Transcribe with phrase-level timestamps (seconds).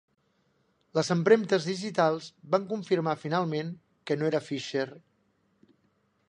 [0.99, 3.71] Les empremtes digitals van confirmar finalment
[4.11, 4.89] que no era Fisher.